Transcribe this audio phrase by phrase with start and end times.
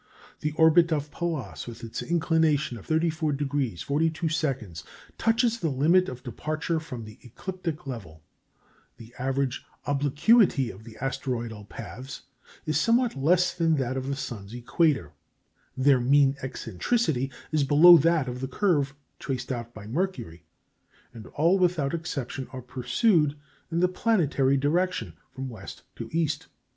[0.39, 4.83] The orbit of Pallas, with its inclination of 34° 42',
[5.19, 8.23] touches the limit of departure from the ecliptic level;
[8.97, 12.23] the average obliquity of the asteroidal paths
[12.65, 15.11] is somewhat less than that of the sun's equator;
[15.77, 20.47] their mean eccentricity is below that of the curve traced out by Mercury,
[21.13, 23.37] and all without exception are pursued
[23.71, 26.47] in the planetary direction from west to east.